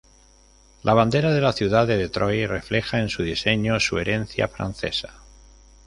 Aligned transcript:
La 0.81 0.95
bandera 0.95 1.31
de 1.31 1.41
la 1.41 1.53
ciudad 1.53 1.85
de 1.85 1.95
Detroit 1.95 2.47
refleja 2.49 2.99
en 3.01 3.09
su 3.09 3.21
diseño 3.21 3.79
su 3.79 3.99
herencia 3.99 4.47
francesa. 4.47 5.21